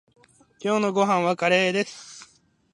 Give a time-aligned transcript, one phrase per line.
[0.59, 2.41] 今日のご飯はカレーです。